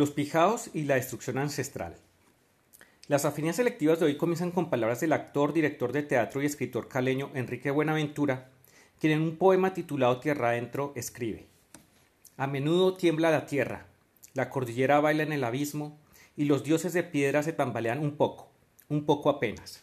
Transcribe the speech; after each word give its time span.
Los 0.00 0.12
pijaos 0.12 0.70
y 0.72 0.84
la 0.84 0.94
destrucción 0.94 1.36
ancestral. 1.36 1.94
Las 3.06 3.26
afinidades 3.26 3.56
selectivas 3.56 4.00
de 4.00 4.06
hoy 4.06 4.16
comienzan 4.16 4.50
con 4.50 4.70
palabras 4.70 5.00
del 5.00 5.12
actor, 5.12 5.52
director 5.52 5.92
de 5.92 6.02
teatro 6.02 6.40
y 6.40 6.46
escritor 6.46 6.88
caleño 6.88 7.30
Enrique 7.34 7.70
Buenaventura, 7.70 8.48
quien 8.98 9.12
en 9.12 9.20
un 9.20 9.36
poema 9.36 9.74
titulado 9.74 10.18
Tierra 10.18 10.48
Adentro 10.48 10.94
escribe: 10.96 11.48
A 12.38 12.46
menudo 12.46 12.94
tiembla 12.94 13.30
la 13.30 13.44
tierra, 13.44 13.88
la 14.32 14.48
cordillera 14.48 15.00
baila 15.00 15.22
en 15.22 15.34
el 15.34 15.44
abismo 15.44 15.98
y 16.34 16.46
los 16.46 16.64
dioses 16.64 16.94
de 16.94 17.02
piedra 17.02 17.42
se 17.42 17.52
tambalean 17.52 17.98
un 17.98 18.16
poco, 18.16 18.48
un 18.88 19.04
poco 19.04 19.28
apenas. 19.28 19.82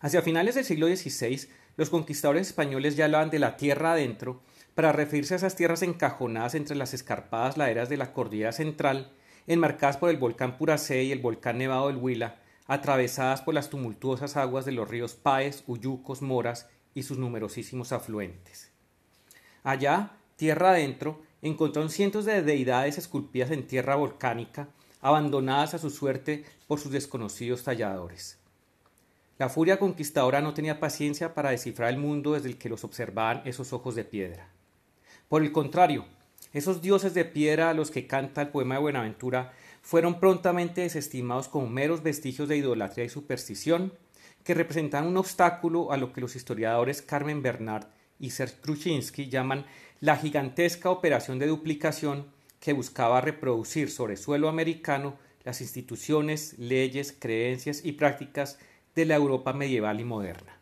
Hacia 0.00 0.20
finales 0.22 0.56
del 0.56 0.64
siglo 0.64 0.88
XVI, 0.88 1.48
los 1.76 1.90
conquistadores 1.90 2.48
españoles 2.48 2.96
ya 2.96 3.04
hablaban 3.04 3.30
de 3.30 3.38
la 3.38 3.56
tierra 3.56 3.92
adentro 3.92 4.42
para 4.78 4.92
referirse 4.92 5.34
a 5.34 5.38
esas 5.38 5.56
tierras 5.56 5.82
encajonadas 5.82 6.54
entre 6.54 6.76
las 6.76 6.94
escarpadas 6.94 7.56
laderas 7.56 7.88
de 7.88 7.96
la 7.96 8.12
cordillera 8.12 8.52
central 8.52 9.10
enmarcadas 9.48 9.96
por 9.96 10.08
el 10.08 10.18
volcán 10.18 10.56
Puracé 10.56 11.02
y 11.02 11.10
el 11.10 11.18
volcán 11.18 11.58
Nevado 11.58 11.88
del 11.88 11.96
Huila, 11.96 12.36
atravesadas 12.68 13.42
por 13.42 13.54
las 13.54 13.70
tumultuosas 13.70 14.36
aguas 14.36 14.64
de 14.64 14.70
los 14.70 14.88
ríos 14.88 15.14
Páez, 15.14 15.64
Uyucos, 15.66 16.22
Moras 16.22 16.68
y 16.94 17.02
sus 17.02 17.18
numerosísimos 17.18 17.90
afluentes. 17.90 18.70
Allá, 19.64 20.12
tierra 20.36 20.70
adentro, 20.70 21.22
encontraron 21.42 21.90
cientos 21.90 22.24
de 22.24 22.40
deidades 22.42 22.98
esculpidas 22.98 23.50
en 23.50 23.66
tierra 23.66 23.96
volcánica, 23.96 24.68
abandonadas 25.00 25.74
a 25.74 25.78
su 25.78 25.90
suerte 25.90 26.44
por 26.68 26.78
sus 26.78 26.92
desconocidos 26.92 27.64
talladores. 27.64 28.38
La 29.38 29.48
furia 29.48 29.80
conquistadora 29.80 30.40
no 30.40 30.54
tenía 30.54 30.78
paciencia 30.78 31.34
para 31.34 31.50
descifrar 31.50 31.90
el 31.90 31.98
mundo 31.98 32.34
desde 32.34 32.50
el 32.50 32.58
que 32.58 32.68
los 32.68 32.84
observaban 32.84 33.42
esos 33.44 33.72
ojos 33.72 33.96
de 33.96 34.04
piedra. 34.04 34.52
Por 35.28 35.42
el 35.42 35.52
contrario, 35.52 36.06
esos 36.52 36.80
dioses 36.80 37.12
de 37.12 37.24
piedra 37.24 37.70
a 37.70 37.74
los 37.74 37.90
que 37.90 38.06
canta 38.06 38.40
el 38.40 38.48
poema 38.48 38.76
de 38.76 38.80
Buenaventura 38.80 39.52
fueron 39.82 40.20
prontamente 40.20 40.80
desestimados 40.80 41.48
como 41.48 41.68
meros 41.68 42.02
vestigios 42.02 42.48
de 42.48 42.56
idolatría 42.56 43.04
y 43.04 43.10
superstición 43.10 43.92
que 44.44 44.54
representan 44.54 45.06
un 45.06 45.18
obstáculo 45.18 45.92
a 45.92 45.98
lo 45.98 46.12
que 46.12 46.22
los 46.22 46.36
historiadores 46.36 47.02
Carmen 47.02 47.42
Bernard 47.42 47.86
y 48.18 48.30
Serge 48.30 48.56
Kruczynski 48.62 49.28
llaman 49.28 49.66
la 50.00 50.16
gigantesca 50.16 50.90
operación 50.90 51.38
de 51.38 51.46
duplicación 51.46 52.26
que 52.60 52.72
buscaba 52.72 53.20
reproducir 53.20 53.90
sobre 53.90 54.16
suelo 54.16 54.48
americano 54.48 55.18
las 55.44 55.60
instituciones, 55.60 56.58
leyes, 56.58 57.14
creencias 57.18 57.84
y 57.84 57.92
prácticas 57.92 58.58
de 58.94 59.04
la 59.04 59.16
Europa 59.16 59.52
medieval 59.52 60.00
y 60.00 60.04
moderna. 60.04 60.58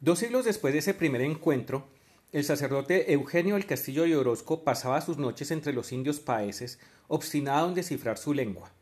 Dos 0.00 0.18
siglos 0.18 0.44
después 0.44 0.72
de 0.72 0.80
ese 0.80 0.94
primer 0.94 1.20
encuentro, 1.22 1.86
el 2.32 2.44
sacerdote 2.44 3.12
Eugenio 3.12 3.56
del 3.56 3.66
Castillo 3.66 4.04
de 4.04 4.16
Orozco 4.16 4.64
pasaba 4.64 5.02
sus 5.02 5.18
noches 5.18 5.50
entre 5.50 5.74
los 5.74 5.92
indios 5.92 6.18
paeses, 6.18 6.78
obstinado 7.06 7.68
en 7.68 7.74
descifrar 7.74 8.16
su 8.16 8.32
lengua. 8.32 8.72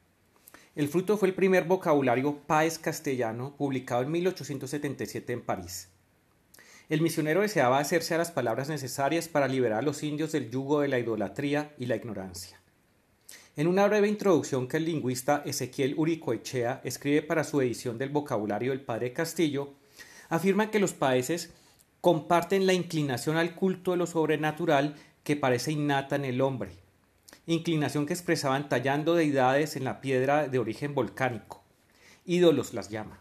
El 0.76 0.88
fruto 0.88 1.18
fue 1.18 1.26
el 1.26 1.34
primer 1.34 1.64
vocabulario 1.64 2.38
paez 2.46 2.78
castellano, 2.78 3.56
publicado 3.56 4.02
en 4.02 4.12
1877 4.12 5.32
en 5.32 5.42
París. 5.42 5.88
El 6.88 7.02
misionero 7.02 7.40
deseaba 7.40 7.80
hacerse 7.80 8.14
a 8.14 8.18
las 8.18 8.30
palabras 8.30 8.68
necesarias 8.68 9.26
para 9.26 9.48
liberar 9.48 9.80
a 9.80 9.82
los 9.82 10.04
indios 10.04 10.30
del 10.30 10.48
yugo 10.48 10.80
de 10.80 10.88
la 10.88 11.00
idolatría 11.00 11.74
y 11.76 11.86
la 11.86 11.96
ignorancia. 11.96 12.60
En 13.56 13.66
una 13.66 13.86
breve 13.88 14.06
introducción 14.06 14.68
que 14.68 14.76
el 14.76 14.84
lingüista 14.84 15.42
Ezequiel 15.44 15.94
Uricoechea 15.96 16.82
escribe 16.84 17.22
para 17.22 17.42
su 17.42 17.60
edición 17.60 17.98
del 17.98 18.10
vocabulario 18.10 18.70
del 18.70 18.80
Padre 18.80 19.12
Castillo, 19.12 19.74
afirma 20.28 20.70
que 20.70 20.78
los 20.78 20.92
paeses 20.92 21.52
comparten 22.00 22.66
la 22.66 22.72
inclinación 22.72 23.36
al 23.36 23.54
culto 23.54 23.90
de 23.90 23.98
lo 23.98 24.06
sobrenatural 24.06 24.96
que 25.22 25.36
parece 25.36 25.72
innata 25.72 26.16
en 26.16 26.24
el 26.24 26.40
hombre, 26.40 26.72
inclinación 27.46 28.06
que 28.06 28.14
expresaban 28.14 28.68
tallando 28.68 29.14
deidades 29.14 29.76
en 29.76 29.84
la 29.84 30.00
piedra 30.00 30.48
de 30.48 30.58
origen 30.58 30.94
volcánico. 30.94 31.62
Ídolos 32.24 32.74
las 32.74 32.88
llama. 32.88 33.20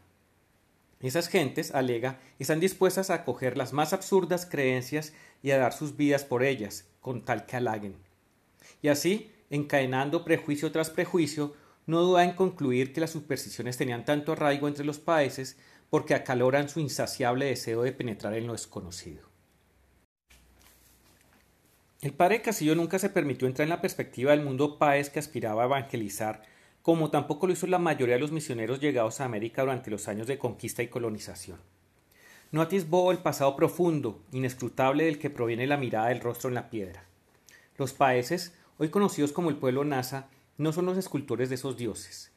Esas 1.02 1.30
gentes, 1.30 1.74
alega, 1.74 2.20
están 2.40 2.60
dispuestas 2.60 3.10
a 3.10 3.16
acoger 3.16 3.58
las 3.58 3.72
más 3.72 3.94
absurdas 3.94 4.46
creencias 4.46 5.14
y 5.42 5.52
a 5.52 5.58
dar 5.58 5.74
sus 5.74 5.96
vidas 5.96 6.26
por 6.26 6.44
ellas, 6.44 6.86
con 7.00 7.24
tal 7.24 7.46
que 7.46 7.56
halaguen. 7.56 7.96
Y 8.82 8.90
así, 8.90 9.32
encadenando 9.50 10.26
prejuicio 10.26 10.72
tras 10.72 10.90
prejuicio, 10.90 11.54
no 11.86 12.02
duda 12.02 12.24
en 12.24 12.34
concluir 12.34 12.94
que 12.94 13.02
las 13.02 13.12
supersticiones 13.12 13.78
tenían 13.78 14.06
tanto 14.06 14.34
arraigo 14.34 14.68
entre 14.68 14.86
los 14.86 15.00
países 15.00 15.58
porque 15.90 16.16
acaloran 16.16 16.70
su 16.70 16.80
insaciable 16.80 17.46
deseo 17.46 17.84
de 17.84 17.92
penetrar 17.92 18.34
en 18.34 18.48
lo 18.48 18.54
desconocido. 18.54 19.30
El 22.02 22.14
padre 22.14 22.42
Casillo 22.42 22.76
nunca 22.76 22.98
se 22.98 23.10
permitió 23.10 23.48
entrar 23.48 23.66
en 23.66 23.72
la 23.72 23.82
perspectiva 23.82 24.32
del 24.32 24.42
mundo 24.42 24.78
paez 24.78 25.10
que 25.10 25.20
aspiraba 25.20 25.64
a 25.64 25.66
evangelizar, 25.66 26.44
como 26.82 27.10
tampoco 27.10 27.46
lo 27.46 27.54
hizo 27.54 27.68
la 27.68 27.78
mayoría 27.78 28.16
de 28.16 28.22
los 28.22 28.32
misioneros 28.32 28.80
llegados 28.80 29.20
a 29.20 29.26
América 29.26 29.64
durante 29.64 29.92
los 29.92 30.08
años 30.08 30.26
de 30.28 30.40
conquista 30.40 30.82
y 30.82 30.88
colonización. 30.88 31.60
No 32.52 32.62
atisbó 32.62 33.12
el 33.12 33.18
pasado 33.18 33.56
profundo, 33.56 34.22
inescrutable 34.32 35.04
del 35.04 35.20
que 35.20 35.30
proviene 35.30 35.68
la 35.68 35.78
mirada 35.78 36.08
del 36.08 36.22
rostro 36.22 36.48
en 36.48 36.56
la 36.56 36.70
piedra. 36.70 37.04
Los 37.78 37.94
paeses, 37.94 38.54
hoy 38.78 38.90
conocidos 38.90 39.34
como 39.34 39.50
el 39.50 39.58
pueblo 39.58 39.84
Nasa, 39.84 40.30
no 40.58 40.72
son 40.72 40.86
los 40.86 40.98
escultores 40.98 41.50
de 41.50 41.56
esos 41.56 41.78
dioses. 41.78 42.32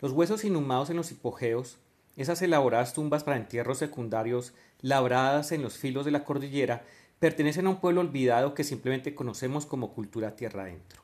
Los 0.00 0.12
huesos 0.12 0.44
inhumados 0.44 0.90
en 0.90 0.96
los 0.96 1.12
hipogeos, 1.12 1.78
esas 2.16 2.40
elaboradas 2.42 2.94
tumbas 2.94 3.24
para 3.24 3.36
entierros 3.36 3.78
secundarios, 3.78 4.54
labradas 4.80 5.52
en 5.52 5.62
los 5.62 5.76
filos 5.76 6.04
de 6.04 6.10
la 6.10 6.24
cordillera, 6.24 6.84
pertenecen 7.18 7.66
a 7.66 7.70
un 7.70 7.80
pueblo 7.80 8.00
olvidado 8.00 8.54
que 8.54 8.64
simplemente 8.64 9.14
conocemos 9.14 9.66
como 9.66 9.92
cultura 9.92 10.36
tierra 10.36 10.62
adentro. 10.62 11.02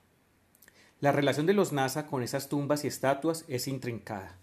La 1.00 1.12
relación 1.12 1.46
de 1.46 1.52
los 1.52 1.72
Nasa 1.72 2.06
con 2.06 2.22
esas 2.22 2.48
tumbas 2.48 2.84
y 2.84 2.88
estatuas 2.88 3.44
es 3.48 3.68
intrincada. 3.68 4.36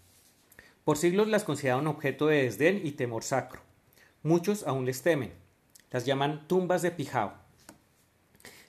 Por 0.84 0.96
siglos 0.96 1.28
las 1.28 1.44
consideraron 1.44 1.86
objeto 1.86 2.26
de 2.26 2.42
desdén 2.42 2.80
y 2.84 2.92
temor 2.92 3.22
sacro. 3.22 3.60
Muchos 4.22 4.66
aún 4.66 4.84
les 4.84 5.02
temen. 5.02 5.32
Las 5.90 6.04
llaman 6.04 6.46
tumbas 6.46 6.82
de 6.82 6.90
Pijao. 6.90 7.32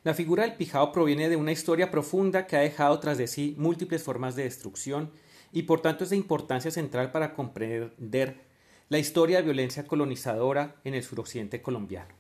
La 0.04 0.14
figura 0.14 0.44
del 0.44 0.56
Pijao 0.56 0.92
proviene 0.92 1.30
de 1.30 1.36
una 1.36 1.52
historia 1.52 1.92
profunda 1.92 2.48
que 2.48 2.56
ha 2.56 2.62
dejado 2.62 3.00
tras 3.00 3.18
de 3.18 3.28
sí 3.28 3.56
múltiples 3.58 4.02
formas 4.02 4.36
de 4.36 4.44
destrucción 4.44 5.12
y 5.52 5.64
por 5.64 5.82
tanto 5.82 6.04
es 6.04 6.10
de 6.10 6.18
importancia 6.18 6.72
central 6.72 7.12
para 7.12 7.34
comprender 7.34 8.42
la 8.90 9.00
historia 9.00 9.38
de 9.38 9.44
violencia 9.44 9.86
colonizadora 9.86 10.76
en 10.84 10.94
el 10.94 11.04
suroccidente 11.04 11.62
colombiano. 11.62 12.14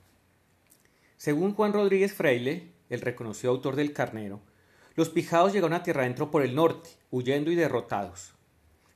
Según 1.17 1.53
Juan 1.53 1.73
Rodríguez 1.73 2.13
Freile, 2.13 2.71
el 2.89 3.01
reconocido 3.01 3.51
autor 3.51 3.75
del 3.75 3.93
Carnero, 3.93 4.41
los 4.95 5.09
pijados 5.09 5.53
llegaron 5.53 5.73
a 5.73 5.83
tierra 5.83 6.01
adentro 6.01 6.31
por 6.31 6.43
el 6.43 6.55
norte, 6.55 6.89
huyendo 7.11 7.51
y 7.51 7.55
derrotados. 7.55 8.33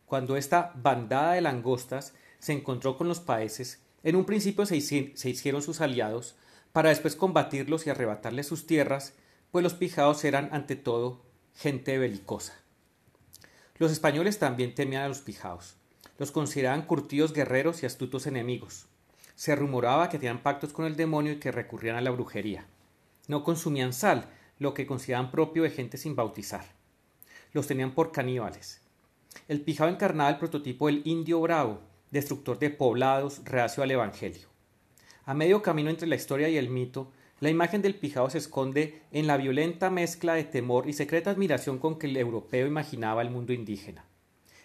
Cuando 0.05 0.37
esta 0.37 0.73
bandada 0.75 1.33
de 1.33 1.41
langostas 1.41 2.13
se 2.39 2.53
encontró 2.53 2.97
con 2.97 3.07
los 3.07 3.19
paeses, 3.19 3.81
en 4.03 4.15
un 4.15 4.25
principio 4.25 4.65
se, 4.65 4.75
hicieron 4.75 5.61
sus 5.61 5.81
aliados, 5.81 6.35
para 6.73 6.89
después 6.89 7.15
combatirlos 7.15 7.87
y 7.87 7.89
arrebatarles 7.89 8.47
sus 8.47 8.67
tierras, 8.67 9.13
pues 9.51 9.63
los 9.63 9.73
pijados 9.73 10.23
eran 10.25 10.49
ante 10.51 10.75
todo 10.75 11.25
gente 11.53 11.97
belicosa. 11.97 12.64
Los 13.77 13.91
españoles 13.91 14.39
también 14.39 14.73
temían 14.73 15.03
a 15.03 15.07
los 15.07 15.19
pijaos. 15.19 15.75
Los 16.17 16.31
consideraban 16.31 16.83
curtidos 16.83 17.33
guerreros 17.33 17.83
y 17.83 17.85
astutos 17.85 18.25
enemigos. 18.25 18.87
Se 19.35 19.53
rumoraba 19.53 20.07
que 20.09 20.17
tenían 20.17 20.41
pactos 20.41 20.71
con 20.71 20.85
el 20.85 20.95
demonio 20.95 21.33
y 21.33 21.39
que 21.39 21.51
recurrían 21.51 21.97
a 21.97 22.01
la 22.01 22.11
brujería. 22.11 22.65
No 23.27 23.43
consumían 23.43 23.91
sal, 23.91 24.29
lo 24.59 24.73
que 24.73 24.87
consideraban 24.87 25.29
propio 25.29 25.63
de 25.63 25.71
gente 25.71 25.97
sin 25.97 26.15
bautizar. 26.15 26.65
Los 27.51 27.67
tenían 27.67 27.91
por 27.91 28.13
caníbales. 28.13 28.81
El 29.49 29.59
pijao 29.59 29.89
encarnaba 29.89 30.29
el 30.29 30.37
prototipo 30.37 30.87
del 30.87 31.01
indio 31.03 31.41
bravo, 31.41 31.81
destructor 32.11 32.57
de 32.59 32.69
poblados, 32.69 33.41
reacio 33.43 33.83
al 33.83 33.91
evangelio. 33.91 34.47
A 35.25 35.33
medio 35.33 35.61
camino 35.61 35.89
entre 35.89 36.07
la 36.07 36.15
historia 36.15 36.47
y 36.47 36.55
el 36.55 36.69
mito, 36.69 37.11
la 37.45 37.51
imagen 37.51 37.83
del 37.83 37.93
pijao 37.93 38.27
se 38.31 38.39
esconde 38.39 39.03
en 39.11 39.27
la 39.27 39.37
violenta 39.37 39.91
mezcla 39.91 40.33
de 40.33 40.45
temor 40.45 40.89
y 40.89 40.93
secreta 40.93 41.29
admiración 41.29 41.77
con 41.77 41.99
que 41.99 42.07
el 42.07 42.17
europeo 42.17 42.65
imaginaba 42.65 43.21
el 43.21 43.29
mundo 43.29 43.53
indígena. 43.53 44.03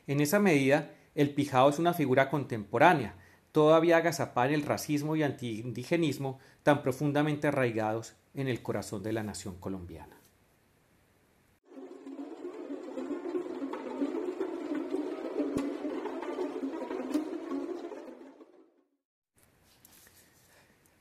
En 0.07 0.21
esa 0.21 0.39
medida, 0.39 0.91
el 1.15 1.35
pijao 1.35 1.69
es 1.69 1.79
una 1.79 1.93
figura 1.93 2.31
contemporánea, 2.31 3.17
todavía 3.53 3.99
agazapada 3.99 4.49
en 4.49 4.55
el 4.55 4.63
racismo 4.63 5.15
y 5.15 5.23
antiindigenismo 5.23 6.39
tan 6.63 6.83
profundamente 6.83 7.49
arraigados 7.49 8.15
en 8.33 8.49
el 8.49 8.63
corazón 8.63 9.03
de 9.03 9.13
la 9.13 9.23
nación 9.23 9.57
colombiana. 9.61 10.20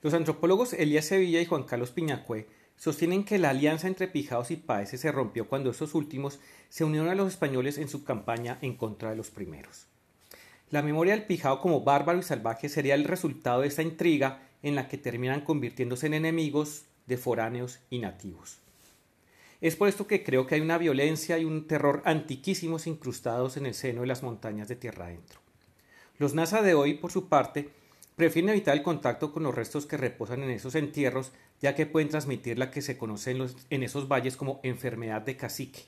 Los 0.02 0.14
antropólogos 0.14 0.72
Elías 0.74 1.06
Sevilla 1.06 1.42
y 1.42 1.46
Juan 1.46 1.64
Carlos 1.64 1.92
Piñacue 1.92 2.48
sostienen 2.78 3.26
que 3.26 3.38
la 3.38 3.50
alianza 3.50 3.88
entre 3.88 4.08
pijaos 4.08 4.50
y 4.50 4.56
paeses 4.56 5.02
se 5.02 5.12
rompió 5.12 5.50
cuando 5.50 5.72
estos 5.72 5.94
últimos 5.94 6.40
se 6.70 6.86
unieron 6.86 7.10
a 7.10 7.16
los 7.16 7.28
españoles 7.28 7.78
en 7.78 7.90
su 7.90 8.06
campaña 8.06 8.58
en 8.62 8.76
contra 8.76 9.10
de 9.10 9.18
los 9.18 9.30
primeros. 9.30 9.88
La 10.70 10.82
memoria 10.82 11.14
del 11.14 11.26
pijao 11.26 11.60
como 11.60 11.82
bárbaro 11.82 12.20
y 12.20 12.24
salvaje 12.24 12.70
sería 12.70 12.96
el 12.96 13.04
resultado 13.04 13.62
de 13.62 13.68
esta 13.68 13.82
intriga 13.82 14.40
en 14.64 14.76
la 14.76 14.88
que 14.88 14.98
terminan 14.98 15.42
convirtiéndose 15.42 16.08
en 16.08 16.14
enemigos 16.14 16.84
de 17.06 17.18
foráneos 17.18 17.80
y 17.90 18.00
nativos. 18.00 18.60
Es 19.60 19.76
por 19.76 19.90
esto 19.90 20.08
que 20.08 20.24
creo 20.24 20.48
que 20.48 20.56
hay 20.56 20.62
una 20.62 20.78
violencia 20.78 21.38
y 21.38 21.44
un 21.44 21.68
terror 21.68 22.02
antiquísimos 22.06 22.88
incrustados 22.88 23.58
en 23.58 23.66
el 23.66 23.74
seno 23.74 24.02
de 24.02 24.08
las 24.08 24.24
montañas 24.24 24.70
de 24.70 24.78
tierra 24.78 25.08
adentro. 25.08 25.42
Los 26.18 26.34
NASA 26.34 26.62
de 26.62 26.76
hoy, 26.76 26.94
por 26.94 27.12
su 27.12 27.28
parte, 27.28 27.70
prefieren 28.20 28.50
evitar 28.50 28.76
el 28.76 28.84
contacto 28.84 29.32
con 29.32 29.44
los 29.44 29.56
restos 29.56 29.86
que 29.86 29.96
reposan 29.96 30.44
en 30.44 30.50
esos 30.50 30.76
entierros, 30.76 31.32
ya 31.62 31.74
que 31.74 31.86
pueden 31.86 32.10
transmitir 32.10 32.60
la 32.60 32.70
que 32.70 32.82
se 32.82 32.98
conoce 32.98 33.32
en, 33.70 33.82
esos 33.82 34.10
valles 34.10 34.36
como 34.36 34.60
enfermedad 34.62 35.22
de 35.22 35.38
cacique. 35.38 35.84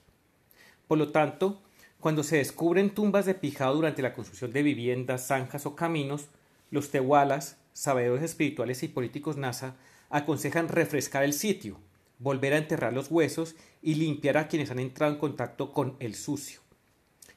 Por 0.88 0.98
lo 0.98 1.12
tanto, 1.12 1.62
cuando 2.00 2.24
se 2.24 2.38
descubren 2.38 2.92
tumbas 2.92 3.26
de 3.26 3.34
pijado 3.34 3.76
durante 3.76 4.02
la 4.02 4.14
construcción 4.14 4.54
de 4.54 4.64
viviendas, 4.64 5.28
zanjas 5.28 5.66
o 5.66 5.76
caminos, 5.76 6.30
los 6.70 6.90
tehualas, 6.90 7.58
sabedores 7.74 8.24
espirituales 8.24 8.82
y 8.84 8.88
políticos 8.88 9.36
NASA, 9.36 9.76
aconsejan 10.10 10.70
refrescar 10.70 11.24
el 11.24 11.34
sitio, 11.34 11.80
volver 12.18 12.54
a 12.54 12.60
enterrar 12.60 12.94
los 12.94 13.12
huesos 13.12 13.58
y 13.82 13.96
limpiar 13.96 14.38
a 14.38 14.48
quienes 14.48 14.72
han 14.72 14.80
entrado 14.80 15.12
en 15.12 15.20
contacto 15.20 15.74
con 15.74 15.98
el 16.00 16.16
sucio. 16.16 16.62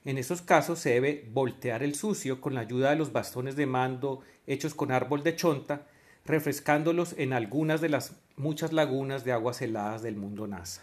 En 0.04 0.18
esos 0.18 0.42
casos 0.42 0.80
se 0.80 0.90
debe 0.90 1.26
voltear 1.32 1.82
el 1.82 1.94
sucio 1.94 2.42
con 2.42 2.54
la 2.54 2.60
ayuda 2.60 2.90
de 2.90 2.96
los 2.96 3.12
bastones 3.12 3.56
de 3.56 3.64
mando 3.64 4.20
hechos 4.46 4.74
con 4.74 4.92
árbol 4.92 5.22
de 5.22 5.34
chonta, 5.34 5.86
refrescándolos 6.26 7.14
en 7.16 7.32
algunas 7.32 7.80
de 7.80 7.88
las 7.88 8.16
muchas 8.36 8.74
lagunas 8.74 9.24
de 9.24 9.32
aguas 9.32 9.62
heladas 9.62 10.02
del 10.02 10.16
mundo 10.16 10.46
NASA. 10.46 10.82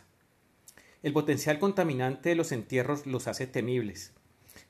El 1.04 1.14
potencial 1.14 1.60
contaminante 1.60 2.30
de 2.30 2.36
los 2.36 2.52
entierros 2.52 3.06
los 3.06 3.28
hace 3.28 3.46
temibles. 3.46 4.14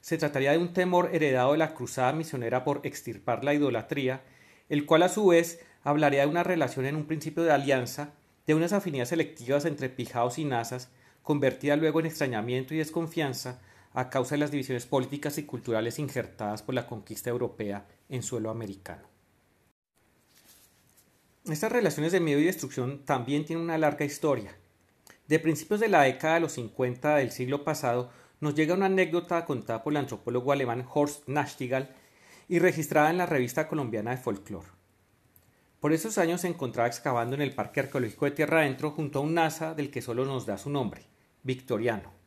Se 0.01 0.17
trataría 0.17 0.51
de 0.51 0.57
un 0.57 0.73
temor 0.73 1.11
heredado 1.13 1.53
de 1.53 1.57
la 1.57 1.73
cruzada 1.73 2.11
misionera 2.11 2.65
por 2.65 2.81
extirpar 2.83 3.45
la 3.45 3.53
idolatría, 3.53 4.21
el 4.67 4.85
cual 4.85 5.03
a 5.03 5.09
su 5.09 5.27
vez 5.27 5.61
hablaría 5.83 6.21
de 6.21 6.27
una 6.27 6.43
relación 6.43 6.85
en 6.85 6.97
un 6.97 7.05
principio 7.05 7.43
de 7.43 7.51
alianza, 7.51 8.13
de 8.47 8.55
unas 8.55 8.73
afinidades 8.73 9.09
selectivas 9.09 9.63
entre 9.63 9.89
pijaos 9.89 10.37
y 10.39 10.45
nazas, 10.45 10.89
convertida 11.23 11.77
luego 11.77 12.01
en 12.01 12.07
extrañamiento 12.07 12.73
y 12.73 12.77
desconfianza 12.77 13.61
a 13.93 14.09
causa 14.09 14.35
de 14.35 14.39
las 14.39 14.51
divisiones 14.51 14.85
políticas 14.85 15.37
y 15.37 15.43
culturales 15.43 15.99
injertadas 15.99 16.63
por 16.63 16.75
la 16.75 16.87
conquista 16.87 17.29
europea 17.29 17.85
en 18.09 18.23
suelo 18.23 18.49
americano. 18.49 19.07
Estas 21.45 21.71
relaciones 21.71 22.11
de 22.11 22.19
miedo 22.19 22.39
y 22.39 22.45
destrucción 22.45 23.03
también 23.03 23.45
tienen 23.45 23.65
una 23.65 23.77
larga 23.77 24.05
historia. 24.05 24.55
De 25.27 25.39
principios 25.39 25.79
de 25.79 25.89
la 25.89 26.03
década 26.03 26.35
de 26.35 26.41
los 26.41 26.53
50 26.53 27.15
del 27.15 27.31
siglo 27.31 27.63
pasado 27.63 28.11
nos 28.39 28.55
llega 28.55 28.75
una 28.75 28.87
anécdota 28.87 29.45
contada 29.45 29.83
por 29.83 29.93
el 29.93 29.97
antropólogo 29.97 30.51
alemán 30.51 30.85
Horst 30.93 31.27
Nachtigall 31.27 31.89
y 32.47 32.59
registrada 32.59 33.09
en 33.09 33.17
la 33.17 33.25
revista 33.25 33.67
colombiana 33.67 34.11
de 34.11 34.17
folclore. 34.17 34.67
Por 35.79 35.93
esos 35.93 36.19
años 36.19 36.41
se 36.41 36.47
encontraba 36.47 36.87
excavando 36.87 37.35
en 37.35 37.41
el 37.41 37.55
Parque 37.55 37.79
Arqueológico 37.79 38.25
de 38.25 38.31
Tierra 38.31 38.59
Adentro 38.59 38.91
junto 38.91 39.19
a 39.19 39.21
un 39.23 39.33
NASA 39.33 39.73
del 39.73 39.89
que 39.89 40.03
solo 40.03 40.25
nos 40.25 40.45
da 40.45 40.59
su 40.59 40.69
nombre, 40.69 41.07
Victoriano. 41.41 42.20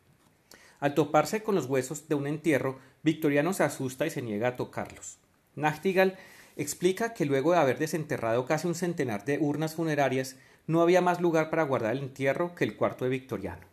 Al 0.84 0.92
toparse 0.92 1.42
con 1.42 1.54
los 1.54 1.64
huesos 1.64 2.08
de 2.08 2.14
un 2.14 2.26
entierro, 2.26 2.78
Victoriano 3.02 3.54
se 3.54 3.62
asusta 3.62 4.06
y 4.06 4.10
se 4.10 4.20
niega 4.20 4.48
a 4.48 4.56
tocarlos. 4.56 5.16
Nachtigall 5.54 6.18
explica 6.56 7.14
que 7.14 7.24
luego 7.24 7.52
de 7.52 7.58
haber 7.58 7.78
desenterrado 7.78 8.44
casi 8.44 8.68
un 8.68 8.74
centenar 8.74 9.24
de 9.24 9.38
urnas 9.38 9.76
funerarias, 9.76 10.36
no 10.66 10.82
había 10.82 11.00
más 11.00 11.22
lugar 11.22 11.48
para 11.48 11.62
guardar 11.62 11.92
el 11.92 12.02
entierro 12.02 12.54
que 12.54 12.64
el 12.64 12.76
cuarto 12.76 13.06
de 13.06 13.12
Victoriano. 13.12 13.66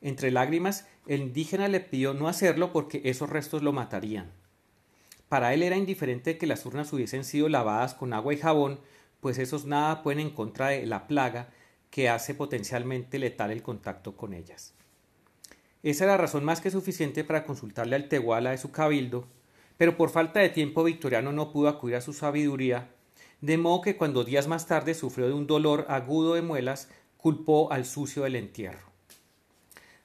Entre 0.00 0.32
lágrimas, 0.32 0.88
el 1.06 1.20
indígena 1.20 1.68
le 1.68 1.78
pidió 1.78 2.12
no 2.12 2.26
hacerlo 2.26 2.72
porque 2.72 3.02
esos 3.04 3.30
restos 3.30 3.62
lo 3.62 3.72
matarían. 3.72 4.32
Para 5.28 5.54
él 5.54 5.62
era 5.62 5.76
indiferente 5.76 6.38
que 6.38 6.48
las 6.48 6.66
urnas 6.66 6.92
hubiesen 6.92 7.22
sido 7.22 7.48
lavadas 7.48 7.94
con 7.94 8.12
agua 8.12 8.34
y 8.34 8.38
jabón, 8.38 8.80
pues 9.20 9.38
esos 9.38 9.64
nada 9.64 10.02
pueden 10.02 10.18
en 10.18 10.30
contra 10.30 10.70
de 10.70 10.86
la 10.86 11.06
plaga 11.06 11.50
que 11.92 12.08
hace 12.08 12.34
potencialmente 12.34 13.20
letal 13.20 13.52
el 13.52 13.62
contacto 13.62 14.16
con 14.16 14.34
ellas. 14.34 14.74
Esa 15.86 16.02
era 16.02 16.16
razón 16.16 16.44
más 16.44 16.60
que 16.60 16.72
suficiente 16.72 17.22
para 17.22 17.44
consultarle 17.44 17.94
al 17.94 18.08
tehuala 18.08 18.50
de 18.50 18.58
su 18.58 18.72
cabildo, 18.72 19.28
pero 19.76 19.96
por 19.96 20.10
falta 20.10 20.40
de 20.40 20.48
tiempo 20.48 20.82
Victoriano 20.82 21.30
no 21.30 21.52
pudo 21.52 21.68
acudir 21.68 21.94
a 21.94 22.00
su 22.00 22.12
sabiduría 22.12 22.88
de 23.40 23.56
modo 23.56 23.82
que 23.82 23.96
cuando 23.96 24.24
días 24.24 24.48
más 24.48 24.66
tarde 24.66 24.94
sufrió 24.94 25.28
de 25.28 25.34
un 25.34 25.46
dolor 25.46 25.86
agudo 25.88 26.34
de 26.34 26.42
muelas, 26.42 26.88
culpó 27.18 27.70
al 27.70 27.84
sucio 27.84 28.24
del 28.24 28.34
entierro. 28.34 28.90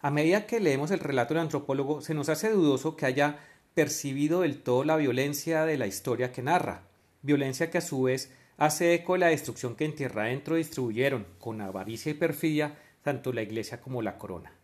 A 0.02 0.12
medida 0.12 0.46
que 0.46 0.60
leemos 0.60 0.92
el 0.92 1.00
relato 1.00 1.34
del 1.34 1.42
antropólogo, 1.42 2.02
se 2.02 2.14
nos 2.14 2.30
hace 2.30 2.52
dudoso 2.52 2.96
que 2.96 3.08
haya 3.08 3.40
percibido 3.74 4.42
del 4.42 4.62
todo 4.62 4.84
la 4.84 4.98
violencia 4.98 5.66
de 5.66 5.80
la 5.80 5.88
historia 5.88 6.32
que 6.32 6.44
narra, 6.44 6.84
violencia 7.24 7.72
que 7.72 7.80
a 7.80 7.82
su 7.82 8.04
vez 8.04 8.32
hace 8.58 8.94
eco 8.94 9.14
de 9.14 9.20
la 9.20 9.28
destrucción 9.30 9.76
que 9.76 9.86
en 9.86 9.96
tierra 9.96 10.26
adentro 10.26 10.58
distribuyeron, 10.58 11.26
con 11.40 11.60
avaricia 11.60 12.12
y 12.12 12.14
perfidia, 12.14 12.78
tanto 13.02 13.34
la 13.34 13.42
iglesia 13.42 13.82
como 13.82 14.04
la 14.04 14.20
corona. 14.20 14.61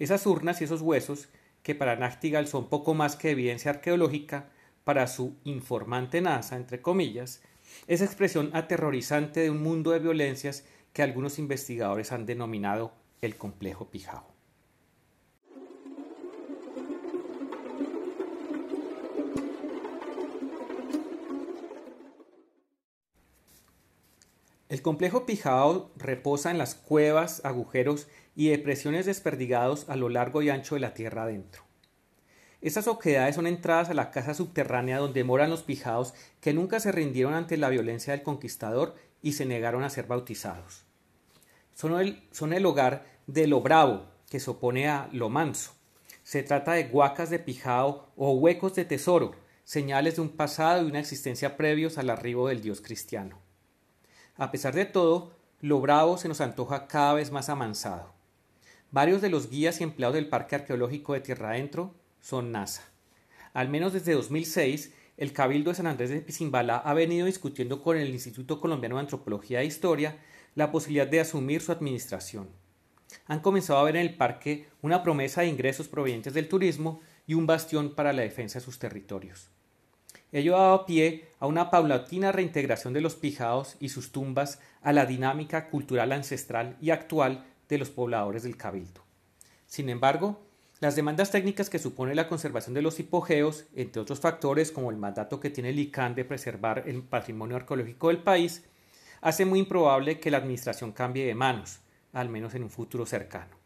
Esas 0.00 0.26
urnas 0.26 0.58
y 0.60 0.64
esos 0.64 0.80
huesos, 0.80 1.28
que 1.62 1.74
para 1.74 1.94
Nachtigal 1.94 2.48
son 2.48 2.70
poco 2.70 2.94
más 2.94 3.16
que 3.16 3.32
evidencia 3.32 3.70
arqueológica, 3.70 4.48
para 4.82 5.06
su 5.06 5.36
informante 5.44 6.22
NASA, 6.22 6.56
entre 6.56 6.80
comillas, 6.80 7.42
esa 7.86 8.06
expresión 8.06 8.48
aterrorizante 8.54 9.40
de 9.40 9.50
un 9.50 9.62
mundo 9.62 9.90
de 9.90 9.98
violencias 9.98 10.64
que 10.94 11.02
algunos 11.02 11.38
investigadores 11.38 12.12
han 12.12 12.24
denominado 12.24 12.94
el 13.20 13.36
complejo 13.36 13.90
Pijao. 13.90 14.29
El 24.70 24.82
complejo 24.82 25.26
Pijao 25.26 25.90
reposa 25.96 26.52
en 26.52 26.56
las 26.56 26.76
cuevas, 26.76 27.44
agujeros 27.44 28.06
y 28.36 28.50
depresiones 28.50 29.04
desperdigados 29.04 29.88
a 29.88 29.96
lo 29.96 30.08
largo 30.08 30.42
y 30.42 30.48
ancho 30.48 30.76
de 30.76 30.80
la 30.80 30.94
tierra 30.94 31.24
adentro. 31.24 31.64
Estas 32.60 32.86
oquedades 32.86 33.34
son 33.34 33.48
entradas 33.48 33.90
a 33.90 33.94
la 33.94 34.12
casa 34.12 34.32
subterránea 34.32 34.98
donde 34.98 35.24
moran 35.24 35.50
los 35.50 35.64
pijados 35.64 36.14
que 36.40 36.54
nunca 36.54 36.78
se 36.78 36.92
rindieron 36.92 37.34
ante 37.34 37.56
la 37.56 37.68
violencia 37.68 38.12
del 38.12 38.22
conquistador 38.22 38.94
y 39.22 39.32
se 39.32 39.44
negaron 39.44 39.82
a 39.82 39.90
ser 39.90 40.06
bautizados. 40.06 40.84
Son 41.74 42.00
el, 42.00 42.22
son 42.30 42.52
el 42.52 42.64
hogar 42.64 43.04
de 43.26 43.48
lo 43.48 43.62
bravo, 43.62 44.06
que 44.30 44.38
se 44.38 44.52
opone 44.52 44.88
a 44.88 45.08
lo 45.10 45.30
manso. 45.30 45.72
Se 46.22 46.44
trata 46.44 46.74
de 46.74 46.84
guacas 46.84 47.28
de 47.28 47.40
pijao 47.40 48.12
o 48.14 48.34
huecos 48.34 48.76
de 48.76 48.84
tesoro, 48.84 49.32
señales 49.64 50.14
de 50.14 50.22
un 50.22 50.28
pasado 50.28 50.84
y 50.84 50.88
una 50.88 51.00
existencia 51.00 51.56
previos 51.56 51.98
al 51.98 52.08
arribo 52.08 52.46
del 52.46 52.62
Dios 52.62 52.80
cristiano. 52.80 53.49
A 54.40 54.50
pesar 54.50 54.74
de 54.74 54.86
todo, 54.86 55.34
lo 55.60 55.82
bravo 55.82 56.16
se 56.16 56.26
nos 56.26 56.40
antoja 56.40 56.86
cada 56.86 57.12
vez 57.12 57.30
más 57.30 57.50
amansado. 57.50 58.14
Varios 58.90 59.20
de 59.20 59.28
los 59.28 59.50
guías 59.50 59.78
y 59.78 59.84
empleados 59.84 60.14
del 60.14 60.30
Parque 60.30 60.54
Arqueológico 60.54 61.12
de 61.12 61.20
Tierra 61.20 61.50
Adentro 61.50 61.94
son 62.22 62.50
NASA. 62.50 62.90
Al 63.52 63.68
menos 63.68 63.92
desde 63.92 64.14
2006, 64.14 64.94
el 65.18 65.34
Cabildo 65.34 65.72
de 65.72 65.74
San 65.74 65.86
Andrés 65.86 66.08
de 66.08 66.22
Pisimbala 66.22 66.78
ha 66.78 66.94
venido 66.94 67.26
discutiendo 67.26 67.82
con 67.82 67.98
el 67.98 68.08
Instituto 68.08 68.62
Colombiano 68.62 68.94
de 68.94 69.02
Antropología 69.02 69.60
e 69.60 69.66
Historia 69.66 70.16
la 70.54 70.72
posibilidad 70.72 71.06
de 71.06 71.20
asumir 71.20 71.60
su 71.60 71.70
administración. 71.72 72.48
Han 73.26 73.40
comenzado 73.40 73.78
a 73.78 73.84
ver 73.84 73.96
en 73.96 74.06
el 74.06 74.16
parque 74.16 74.70
una 74.80 75.02
promesa 75.02 75.42
de 75.42 75.48
ingresos 75.48 75.86
provenientes 75.86 76.32
del 76.32 76.48
turismo 76.48 77.02
y 77.26 77.34
un 77.34 77.46
bastión 77.46 77.94
para 77.94 78.14
la 78.14 78.22
defensa 78.22 78.58
de 78.58 78.64
sus 78.64 78.78
territorios. 78.78 79.50
Ello 80.32 80.56
ha 80.56 80.62
dado 80.62 80.86
pie 80.86 81.28
a 81.40 81.46
una 81.46 81.70
paulatina 81.70 82.30
reintegración 82.30 82.92
de 82.92 83.00
los 83.00 83.16
pijados 83.16 83.76
y 83.80 83.88
sus 83.88 84.12
tumbas 84.12 84.60
a 84.82 84.92
la 84.92 85.06
dinámica 85.06 85.68
cultural 85.68 86.12
ancestral 86.12 86.76
y 86.80 86.90
actual 86.90 87.44
de 87.68 87.78
los 87.78 87.90
pobladores 87.90 88.42
del 88.44 88.56
Cabildo. 88.56 89.02
Sin 89.66 89.88
embargo, 89.88 90.40
las 90.80 90.96
demandas 90.96 91.30
técnicas 91.30 91.68
que 91.68 91.78
supone 91.78 92.14
la 92.14 92.28
conservación 92.28 92.74
de 92.74 92.82
los 92.82 92.98
hipogeos, 93.00 93.66
entre 93.74 94.00
otros 94.00 94.20
factores 94.20 94.72
como 94.72 94.90
el 94.90 94.96
mandato 94.96 95.40
que 95.40 95.50
tiene 95.50 95.70
el 95.70 95.78
ICANN 95.78 96.14
de 96.14 96.24
preservar 96.24 96.84
el 96.86 97.02
patrimonio 97.02 97.56
arqueológico 97.56 98.08
del 98.08 98.22
país, 98.22 98.64
hace 99.20 99.44
muy 99.44 99.58
improbable 99.58 100.20
que 100.20 100.30
la 100.30 100.38
administración 100.38 100.92
cambie 100.92 101.26
de 101.26 101.34
manos, 101.34 101.80
al 102.12 102.28
menos 102.28 102.54
en 102.54 102.62
un 102.62 102.70
futuro 102.70 103.04
cercano. 103.04 103.56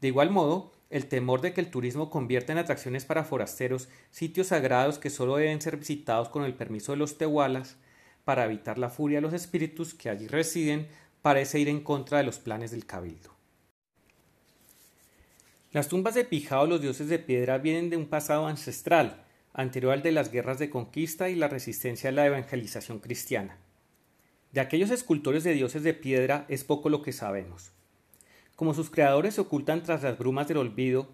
De 0.00 0.08
igual 0.08 0.30
modo, 0.30 0.72
el 0.90 1.06
temor 1.06 1.40
de 1.40 1.52
que 1.52 1.60
el 1.60 1.70
turismo 1.70 2.10
convierta 2.10 2.52
en 2.52 2.58
atracciones 2.58 3.04
para 3.04 3.24
forasteros 3.24 3.88
sitios 4.10 4.48
sagrados 4.48 4.98
que 4.98 5.10
solo 5.10 5.36
deben 5.36 5.60
ser 5.60 5.76
visitados 5.76 6.28
con 6.28 6.44
el 6.44 6.54
permiso 6.54 6.92
de 6.92 6.98
los 6.98 7.18
tehualas, 7.18 7.76
para 8.24 8.44
evitar 8.44 8.78
la 8.78 8.90
furia 8.90 9.18
de 9.18 9.22
los 9.22 9.32
espíritus 9.32 9.94
que 9.94 10.10
allí 10.10 10.26
residen, 10.26 10.88
parece 11.22 11.58
ir 11.58 11.68
en 11.68 11.80
contra 11.80 12.18
de 12.18 12.24
los 12.24 12.38
planes 12.38 12.70
del 12.70 12.86
cabildo. 12.86 13.34
Las 15.72 15.88
tumbas 15.88 16.14
de 16.14 16.24
Pijao, 16.24 16.66
los 16.66 16.80
dioses 16.80 17.08
de 17.08 17.18
piedra, 17.18 17.58
vienen 17.58 17.90
de 17.90 17.96
un 17.96 18.06
pasado 18.06 18.46
ancestral, 18.46 19.24
anterior 19.52 19.92
al 19.92 20.02
de 20.02 20.12
las 20.12 20.30
guerras 20.30 20.58
de 20.58 20.70
conquista 20.70 21.28
y 21.28 21.34
la 21.34 21.48
resistencia 21.48 22.10
a 22.10 22.12
la 22.12 22.26
evangelización 22.26 23.00
cristiana. 23.00 23.58
De 24.52 24.60
aquellos 24.60 24.90
escultores 24.90 25.44
de 25.44 25.52
dioses 25.52 25.82
de 25.82 25.92
piedra 25.92 26.46
es 26.48 26.64
poco 26.64 26.88
lo 26.88 27.02
que 27.02 27.12
sabemos. 27.12 27.72
Como 28.58 28.74
sus 28.74 28.90
creadores 28.90 29.34
se 29.34 29.40
ocultan 29.40 29.84
tras 29.84 30.02
las 30.02 30.18
brumas 30.18 30.48
del 30.48 30.56
olvido, 30.56 31.06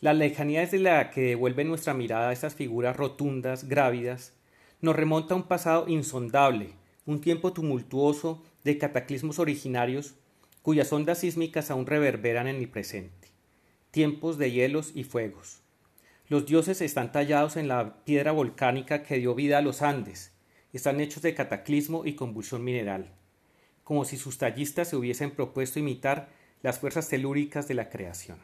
la 0.00 0.14
lejanía 0.14 0.60
desde 0.60 0.78
la 0.78 1.10
que 1.10 1.20
devuelve 1.20 1.62
nuestra 1.62 1.92
mirada 1.92 2.30
a 2.30 2.32
estas 2.32 2.54
figuras 2.54 2.96
rotundas, 2.96 3.68
grávidas, 3.68 4.32
nos 4.80 4.96
remonta 4.96 5.34
a 5.34 5.36
un 5.36 5.42
pasado 5.42 5.88
insondable, 5.88 6.70
un 7.04 7.20
tiempo 7.20 7.52
tumultuoso 7.52 8.42
de 8.64 8.78
cataclismos 8.78 9.38
originarios 9.38 10.14
cuyas 10.62 10.90
ondas 10.90 11.18
sísmicas 11.18 11.70
aún 11.70 11.84
reverberan 11.84 12.46
en 12.48 12.56
el 12.56 12.70
presente. 12.70 13.28
Tiempos 13.90 14.38
de 14.38 14.52
hielos 14.52 14.92
y 14.94 15.04
fuegos. 15.04 15.60
Los 16.28 16.46
dioses 16.46 16.80
están 16.80 17.12
tallados 17.12 17.58
en 17.58 17.68
la 17.68 18.04
piedra 18.04 18.32
volcánica 18.32 19.02
que 19.02 19.18
dio 19.18 19.34
vida 19.34 19.58
a 19.58 19.62
los 19.62 19.82
Andes. 19.82 20.32
Están 20.72 21.02
hechos 21.02 21.22
de 21.22 21.34
cataclismo 21.34 22.06
y 22.06 22.14
convulsión 22.14 22.64
mineral, 22.64 23.12
como 23.84 24.06
si 24.06 24.16
sus 24.16 24.38
tallistas 24.38 24.88
se 24.88 24.96
hubiesen 24.96 25.32
propuesto 25.32 25.78
imitar 25.78 26.34
las 26.66 26.80
fuerzas 26.80 27.08
telúricas 27.08 27.68
de 27.68 27.74
la 27.74 27.88
creación. 27.88 28.38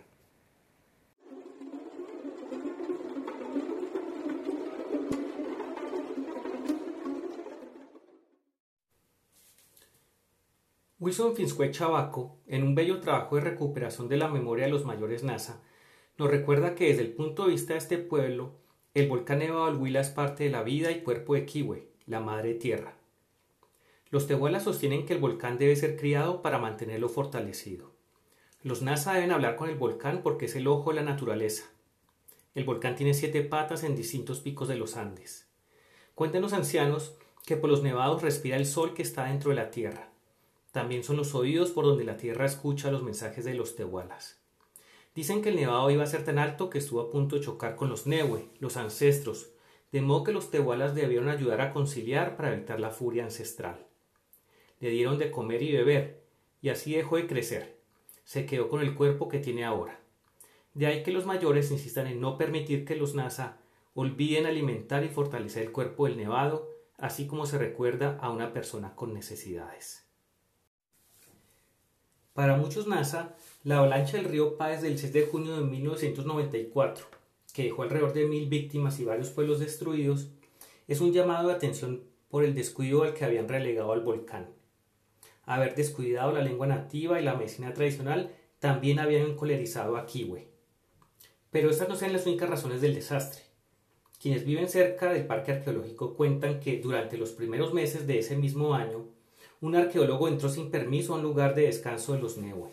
Wilson 11.00 11.34
Finsque 11.34 11.72
Chabaco, 11.72 12.38
en 12.46 12.62
un 12.62 12.76
bello 12.76 13.00
trabajo 13.00 13.34
de 13.34 13.42
recuperación 13.42 14.06
de 14.08 14.18
la 14.18 14.28
memoria 14.28 14.66
de 14.66 14.70
los 14.70 14.84
mayores 14.84 15.24
NASA, 15.24 15.60
nos 16.16 16.30
recuerda 16.30 16.76
que 16.76 16.86
desde 16.86 17.02
el 17.02 17.14
punto 17.14 17.46
de 17.46 17.50
vista 17.50 17.72
de 17.72 17.80
este 17.80 17.98
pueblo, 17.98 18.52
el 18.94 19.08
volcán 19.08 19.40
Nevado 19.40 19.66
del 19.66 19.78
Huila 19.78 19.98
es 19.98 20.10
parte 20.10 20.44
de 20.44 20.50
la 20.50 20.62
vida 20.62 20.92
y 20.92 21.02
cuerpo 21.02 21.34
de 21.34 21.44
Kiwe, 21.44 21.88
la 22.06 22.20
madre 22.20 22.54
tierra. 22.54 22.94
Los 24.10 24.28
tehuelas 24.28 24.62
sostienen 24.62 25.06
que 25.06 25.14
el 25.14 25.18
volcán 25.18 25.58
debe 25.58 25.74
ser 25.74 25.96
criado 25.96 26.40
para 26.40 26.60
mantenerlo 26.60 27.08
fortalecido. 27.08 27.90
Los 28.64 28.80
NASA 28.80 29.14
deben 29.14 29.32
hablar 29.32 29.56
con 29.56 29.68
el 29.68 29.74
volcán 29.74 30.22
porque 30.22 30.44
es 30.44 30.54
el 30.54 30.68
ojo 30.68 30.90
de 30.90 30.96
la 30.96 31.02
naturaleza. 31.02 31.64
El 32.54 32.62
volcán 32.62 32.94
tiene 32.94 33.12
siete 33.12 33.42
patas 33.42 33.82
en 33.82 33.96
distintos 33.96 34.38
picos 34.38 34.68
de 34.68 34.76
los 34.76 34.96
Andes. 34.96 35.48
Cuentan 36.14 36.42
los 36.42 36.52
ancianos 36.52 37.16
que 37.44 37.56
por 37.56 37.68
los 37.68 37.82
nevados 37.82 38.22
respira 38.22 38.56
el 38.56 38.66
sol 38.66 38.94
que 38.94 39.02
está 39.02 39.24
dentro 39.24 39.50
de 39.50 39.56
la 39.56 39.72
tierra. 39.72 40.10
También 40.70 41.02
son 41.02 41.16
los 41.16 41.34
oídos 41.34 41.72
por 41.72 41.84
donde 41.84 42.04
la 42.04 42.16
tierra 42.16 42.46
escucha 42.46 42.92
los 42.92 43.02
mensajes 43.02 43.44
de 43.44 43.54
los 43.54 43.74
tehualas. 43.74 44.40
Dicen 45.12 45.42
que 45.42 45.48
el 45.48 45.56
nevado 45.56 45.90
iba 45.90 46.04
a 46.04 46.06
ser 46.06 46.24
tan 46.24 46.38
alto 46.38 46.70
que 46.70 46.78
estuvo 46.78 47.00
a 47.00 47.10
punto 47.10 47.34
de 47.34 47.42
chocar 47.42 47.74
con 47.74 47.90
los 47.90 48.06
Newe, 48.06 48.48
los 48.60 48.76
ancestros, 48.76 49.50
de 49.90 50.02
modo 50.02 50.22
que 50.22 50.32
los 50.32 50.52
tehualas 50.52 50.94
debieron 50.94 51.28
ayudar 51.28 51.60
a 51.62 51.72
conciliar 51.72 52.36
para 52.36 52.54
evitar 52.54 52.78
la 52.78 52.90
furia 52.90 53.24
ancestral. 53.24 53.88
Le 54.78 54.90
dieron 54.90 55.18
de 55.18 55.32
comer 55.32 55.62
y 55.62 55.72
beber, 55.72 56.22
y 56.62 56.68
así 56.68 56.94
dejó 56.94 57.16
de 57.16 57.26
crecer. 57.26 57.81
Se 58.32 58.46
quedó 58.46 58.70
con 58.70 58.80
el 58.80 58.94
cuerpo 58.94 59.28
que 59.28 59.40
tiene 59.40 59.62
ahora. 59.62 60.00
De 60.72 60.86
ahí 60.86 61.02
que 61.02 61.12
los 61.12 61.26
mayores 61.26 61.70
insistan 61.70 62.06
en 62.06 62.18
no 62.18 62.38
permitir 62.38 62.86
que 62.86 62.96
los 62.96 63.14
NASA 63.14 63.58
olviden 63.92 64.46
alimentar 64.46 65.04
y 65.04 65.10
fortalecer 65.10 65.64
el 65.64 65.70
cuerpo 65.70 66.06
del 66.06 66.16
nevado, 66.16 66.66
así 66.96 67.26
como 67.26 67.44
se 67.44 67.58
recuerda 67.58 68.16
a 68.22 68.30
una 68.30 68.54
persona 68.54 68.94
con 68.94 69.12
necesidades. 69.12 70.06
Para 72.32 72.56
muchos 72.56 72.86
NASA, 72.86 73.36
la 73.64 73.76
avalancha 73.76 74.16
del 74.16 74.30
río 74.30 74.56
Páez 74.56 74.80
del 74.80 74.98
6 74.98 75.12
de 75.12 75.26
junio 75.26 75.54
de 75.58 75.64
1994, 75.64 77.04
que 77.52 77.64
dejó 77.64 77.82
alrededor 77.82 78.14
de 78.14 78.24
mil 78.28 78.48
víctimas 78.48 78.98
y 78.98 79.04
varios 79.04 79.28
pueblos 79.28 79.60
destruidos, 79.60 80.30
es 80.88 81.02
un 81.02 81.12
llamado 81.12 81.48
de 81.48 81.54
atención 81.54 82.02
por 82.30 82.44
el 82.44 82.54
descuido 82.54 83.02
al 83.02 83.12
que 83.12 83.26
habían 83.26 83.46
relegado 83.46 83.92
al 83.92 84.00
volcán. 84.00 84.61
Haber 85.44 85.74
descuidado 85.74 86.32
la 86.32 86.42
lengua 86.42 86.66
nativa 86.66 87.20
y 87.20 87.24
la 87.24 87.34
medicina 87.34 87.72
tradicional 87.72 88.32
también 88.58 88.98
habían 88.98 89.22
encolerizado 89.22 89.96
a 89.96 90.06
Kiwe. 90.06 90.48
Pero 91.50 91.68
estas 91.68 91.88
no 91.88 91.96
sean 91.96 92.12
las 92.12 92.26
únicas 92.26 92.48
razones 92.48 92.80
del 92.80 92.94
desastre. 92.94 93.42
Quienes 94.20 94.44
viven 94.44 94.68
cerca 94.68 95.12
del 95.12 95.26
parque 95.26 95.52
arqueológico 95.52 96.14
cuentan 96.14 96.60
que 96.60 96.78
durante 96.78 97.18
los 97.18 97.30
primeros 97.32 97.74
meses 97.74 98.06
de 98.06 98.20
ese 98.20 98.36
mismo 98.36 98.74
año 98.74 99.06
un 99.60 99.74
arqueólogo 99.76 100.28
entró 100.28 100.48
sin 100.48 100.70
permiso 100.70 101.12
a 101.12 101.16
un 101.16 101.22
lugar 101.22 101.54
de 101.54 101.62
descanso 101.62 102.12
de 102.12 102.20
los 102.20 102.36
Neue. 102.36 102.70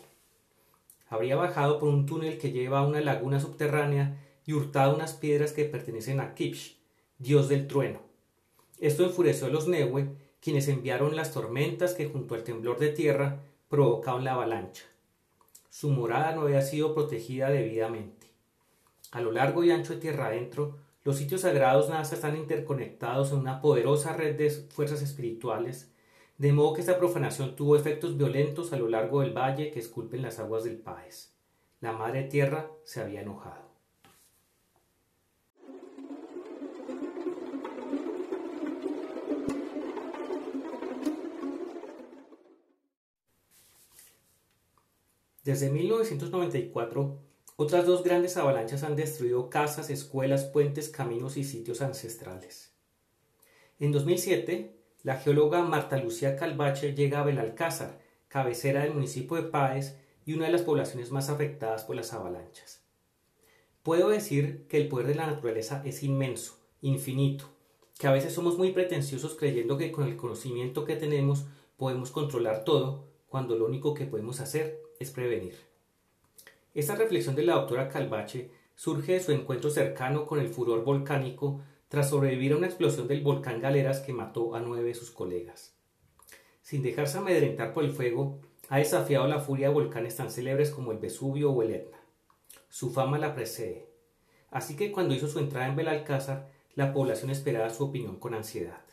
Habría 1.08 1.36
bajado 1.36 1.78
por 1.78 1.88
un 1.88 2.06
túnel 2.06 2.38
que 2.38 2.52
lleva 2.52 2.78
a 2.78 2.86
una 2.86 3.00
laguna 3.00 3.40
subterránea 3.40 4.16
y 4.46 4.52
hurtado 4.52 4.94
unas 4.94 5.14
piedras 5.14 5.52
que 5.52 5.64
pertenecen 5.64 6.20
a 6.20 6.34
Kipsh, 6.34 6.76
dios 7.18 7.48
del 7.48 7.66
trueno. 7.66 8.00
Esto 8.78 9.04
enfureció 9.04 9.46
a 9.46 9.50
los 9.50 9.68
Neue, 9.68 10.08
quienes 10.40 10.68
enviaron 10.68 11.16
las 11.16 11.32
tormentas 11.32 11.94
que 11.94 12.06
junto 12.06 12.34
al 12.34 12.44
temblor 12.44 12.78
de 12.78 12.88
tierra 12.88 13.40
provocaron 13.68 14.24
la 14.24 14.32
avalancha. 14.32 14.84
Su 15.68 15.90
morada 15.90 16.32
no 16.32 16.42
había 16.42 16.62
sido 16.62 16.94
protegida 16.94 17.50
debidamente. 17.50 18.28
A 19.12 19.20
lo 19.20 19.32
largo 19.32 19.64
y 19.64 19.70
ancho 19.70 19.94
de 19.94 20.00
tierra 20.00 20.26
adentro, 20.26 20.78
los 21.04 21.16
sitios 21.16 21.42
sagrados 21.42 21.88
NASA 21.88 22.14
están 22.14 22.36
interconectados 22.36 23.32
en 23.32 23.38
una 23.38 23.60
poderosa 23.60 24.12
red 24.12 24.36
de 24.36 24.50
fuerzas 24.50 25.02
espirituales 25.02 25.90
de 26.40 26.54
modo 26.54 26.72
que 26.72 26.80
esta 26.80 26.96
profanación 26.96 27.54
tuvo 27.54 27.76
efectos 27.76 28.16
violentos 28.16 28.72
a 28.72 28.78
lo 28.78 28.88
largo 28.88 29.20
del 29.20 29.36
valle 29.36 29.70
que 29.70 29.78
esculpen 29.78 30.22
las 30.22 30.38
aguas 30.38 30.64
del 30.64 30.78
Páez. 30.78 31.34
La 31.80 31.92
madre 31.92 32.22
tierra 32.22 32.70
se 32.82 33.02
había 33.02 33.20
enojado. 33.20 33.69
Desde 45.50 45.68
1994, 45.68 47.18
otras 47.56 47.84
dos 47.84 48.04
grandes 48.04 48.36
avalanchas 48.36 48.84
han 48.84 48.94
destruido 48.94 49.50
casas, 49.50 49.90
escuelas, 49.90 50.44
puentes, 50.44 50.90
caminos 50.90 51.36
y 51.36 51.42
sitios 51.42 51.82
ancestrales. 51.82 52.72
En 53.80 53.90
2007, 53.90 54.76
la 55.02 55.16
geóloga 55.16 55.62
Marta 55.62 55.96
Lucía 55.96 56.36
Calvache 56.36 56.94
llega 56.94 57.18
a 57.18 57.24
Belalcázar, 57.24 57.98
cabecera 58.28 58.84
del 58.84 58.94
municipio 58.94 59.38
de 59.38 59.42
Páez 59.42 59.96
y 60.24 60.34
una 60.34 60.46
de 60.46 60.52
las 60.52 60.62
poblaciones 60.62 61.10
más 61.10 61.30
afectadas 61.30 61.82
por 61.82 61.96
las 61.96 62.12
avalanchas. 62.12 62.84
Puedo 63.82 64.08
decir 64.08 64.68
que 64.68 64.76
el 64.76 64.86
poder 64.86 65.08
de 65.08 65.16
la 65.16 65.26
naturaleza 65.26 65.82
es 65.84 66.04
inmenso, 66.04 66.60
infinito, 66.80 67.46
que 67.98 68.06
a 68.06 68.12
veces 68.12 68.32
somos 68.32 68.56
muy 68.56 68.70
pretenciosos 68.70 69.34
creyendo 69.34 69.76
que 69.76 69.90
con 69.90 70.06
el 70.06 70.16
conocimiento 70.16 70.84
que 70.84 70.94
tenemos 70.94 71.46
podemos 71.76 72.12
controlar 72.12 72.62
todo, 72.62 73.08
cuando 73.26 73.56
lo 73.56 73.66
único 73.66 73.94
que 73.94 74.06
podemos 74.06 74.38
hacer 74.38 74.89
es 75.00 75.10
prevenir. 75.10 75.54
Esta 76.74 76.94
reflexión 76.94 77.34
de 77.34 77.42
la 77.42 77.54
doctora 77.54 77.88
Calvache 77.88 78.50
surge 78.74 79.14
de 79.14 79.20
su 79.20 79.32
encuentro 79.32 79.70
cercano 79.70 80.26
con 80.26 80.38
el 80.38 80.48
furor 80.48 80.84
volcánico 80.84 81.62
tras 81.88 82.10
sobrevivir 82.10 82.52
a 82.52 82.58
una 82.58 82.66
explosión 82.66 83.08
del 83.08 83.22
volcán 83.22 83.62
Galeras 83.62 84.00
que 84.00 84.12
mató 84.12 84.54
a 84.54 84.60
nueve 84.60 84.88
de 84.88 84.94
sus 84.94 85.10
colegas. 85.10 85.74
Sin 86.60 86.82
dejarse 86.82 87.16
amedrentar 87.16 87.72
por 87.72 87.84
el 87.84 87.92
fuego, 87.92 88.40
ha 88.68 88.76
desafiado 88.76 89.26
la 89.26 89.40
furia 89.40 89.68
de 89.68 89.74
volcanes 89.74 90.16
tan 90.16 90.30
célebres 90.30 90.70
como 90.70 90.92
el 90.92 90.98
Vesubio 90.98 91.50
o 91.50 91.62
el 91.62 91.70
Etna. 91.70 91.98
Su 92.68 92.92
fama 92.92 93.18
la 93.18 93.34
precede. 93.34 93.88
Así 94.50 94.76
que 94.76 94.92
cuando 94.92 95.14
hizo 95.14 95.28
su 95.28 95.38
entrada 95.38 95.66
en 95.66 95.76
Belalcázar, 95.76 96.50
la 96.74 96.92
población 96.92 97.30
esperaba 97.30 97.70
su 97.70 97.84
opinión 97.84 98.20
con 98.20 98.34
ansiedad. 98.34 98.84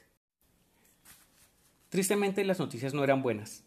Tristemente 1.90 2.46
las 2.46 2.60
noticias 2.60 2.94
no 2.94 3.04
eran 3.04 3.22
buenas. 3.22 3.67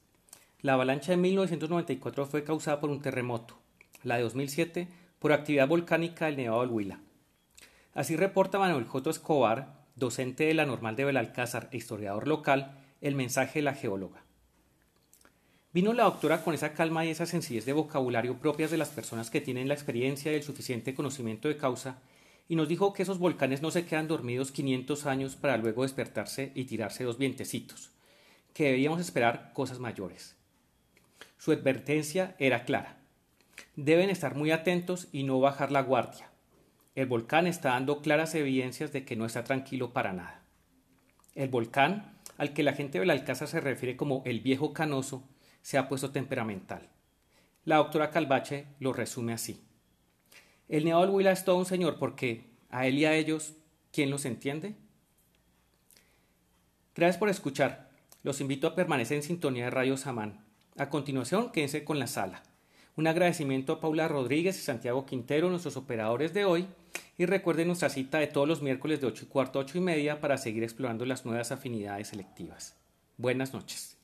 La 0.62 0.74
avalancha 0.74 1.12
de 1.12 1.16
1994 1.16 2.26
fue 2.26 2.44
causada 2.44 2.80
por 2.80 2.90
un 2.90 3.00
terremoto, 3.00 3.58
la 4.02 4.16
de 4.16 4.22
2007 4.24 4.88
por 5.18 5.32
actividad 5.32 5.66
volcánica 5.66 6.26
del 6.26 6.36
Nevado 6.36 6.60
del 6.60 6.70
Huila. 6.70 7.00
Así 7.94 8.14
reporta 8.14 8.58
Manuel 8.58 8.84
J. 8.84 9.08
Escobar, 9.08 9.86
docente 9.96 10.44
de 10.44 10.52
la 10.52 10.66
Normal 10.66 10.96
de 10.96 11.06
Belalcázar 11.06 11.70
e 11.72 11.78
historiador 11.78 12.28
local, 12.28 12.78
el 13.00 13.14
mensaje 13.14 13.60
de 13.60 13.62
la 13.62 13.74
geóloga. 13.74 14.22
Vino 15.72 15.94
la 15.94 16.04
doctora 16.04 16.44
con 16.44 16.52
esa 16.52 16.74
calma 16.74 17.06
y 17.06 17.10
esa 17.10 17.24
sencillez 17.24 17.64
de 17.64 17.72
vocabulario 17.72 18.38
propias 18.38 18.70
de 18.70 18.76
las 18.76 18.90
personas 18.90 19.30
que 19.30 19.40
tienen 19.40 19.66
la 19.66 19.74
experiencia 19.74 20.30
y 20.30 20.34
el 20.34 20.42
suficiente 20.42 20.94
conocimiento 20.94 21.48
de 21.48 21.56
causa, 21.56 22.02
y 22.48 22.56
nos 22.56 22.68
dijo 22.68 22.92
que 22.92 23.04
esos 23.04 23.18
volcanes 23.18 23.62
no 23.62 23.70
se 23.70 23.86
quedan 23.86 24.08
dormidos 24.08 24.52
500 24.52 25.06
años 25.06 25.36
para 25.36 25.56
luego 25.56 25.84
despertarse 25.84 26.52
y 26.54 26.64
tirarse 26.64 27.04
dos 27.04 27.16
vientecitos, 27.16 27.92
que 28.52 28.64
debíamos 28.64 29.00
esperar 29.00 29.52
cosas 29.54 29.78
mayores. 29.78 30.39
Su 31.40 31.52
advertencia 31.52 32.36
era 32.38 32.66
clara. 32.66 32.98
Deben 33.74 34.10
estar 34.10 34.34
muy 34.34 34.50
atentos 34.50 35.08
y 35.10 35.22
no 35.22 35.40
bajar 35.40 35.72
la 35.72 35.80
guardia. 35.80 36.30
El 36.94 37.06
volcán 37.06 37.46
está 37.46 37.70
dando 37.70 38.02
claras 38.02 38.34
evidencias 38.34 38.92
de 38.92 39.06
que 39.06 39.16
no 39.16 39.24
está 39.24 39.42
tranquilo 39.42 39.94
para 39.94 40.12
nada. 40.12 40.42
El 41.34 41.48
volcán, 41.48 42.18
al 42.36 42.52
que 42.52 42.62
la 42.62 42.74
gente 42.74 42.98
de 42.98 43.00
Belalcázar 43.00 43.48
se 43.48 43.58
refiere 43.62 43.96
como 43.96 44.22
el 44.26 44.40
viejo 44.40 44.74
canoso, 44.74 45.26
se 45.62 45.78
ha 45.78 45.88
puesto 45.88 46.10
temperamental. 46.10 46.90
La 47.64 47.76
doctora 47.76 48.10
Calvache 48.10 48.66
lo 48.78 48.92
resume 48.92 49.32
así. 49.32 49.64
El 50.68 50.84
Nevado 50.84 51.16
del 51.16 51.26
es 51.28 51.46
todo 51.46 51.56
un 51.56 51.64
señor 51.64 51.98
porque 51.98 52.50
a 52.68 52.86
él 52.86 52.98
y 52.98 53.06
a 53.06 53.14
ellos, 53.14 53.54
¿quién 53.92 54.10
los 54.10 54.26
entiende? 54.26 54.74
Gracias 56.94 57.16
por 57.16 57.30
escuchar. 57.30 57.88
Los 58.22 58.42
invito 58.42 58.66
a 58.66 58.74
permanecer 58.74 59.16
en 59.16 59.22
sintonía 59.22 59.64
de 59.64 59.70
Radio 59.70 59.96
Samán. 59.96 60.39
A 60.76 60.88
continuación, 60.88 61.50
quédense 61.50 61.84
con 61.84 61.98
la 61.98 62.06
sala. 62.06 62.42
Un 62.96 63.06
agradecimiento 63.06 63.72
a 63.72 63.80
Paula 63.80 64.08
Rodríguez 64.08 64.58
y 64.58 64.62
Santiago 64.62 65.06
Quintero, 65.06 65.50
nuestros 65.50 65.76
operadores 65.76 66.32
de 66.34 66.44
hoy, 66.44 66.66
y 67.18 67.26
recuerden 67.26 67.68
nuestra 67.68 67.88
cita 67.88 68.18
de 68.18 68.26
todos 68.26 68.48
los 68.48 68.62
miércoles 68.62 69.00
de 69.00 69.06
8 69.06 69.24
y 69.24 69.28
cuarto 69.28 69.58
a 69.58 69.62
8 69.62 69.78
y 69.78 69.80
media 69.80 70.20
para 70.20 70.38
seguir 70.38 70.62
explorando 70.62 71.04
las 71.04 71.24
nuevas 71.26 71.52
afinidades 71.52 72.08
selectivas. 72.08 72.76
Buenas 73.16 73.52
noches. 73.52 73.99